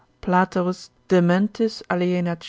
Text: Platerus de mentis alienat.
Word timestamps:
Platerus 0.25 0.79
de 1.09 1.21
mentis 1.21 1.83
alienat. 1.89 2.39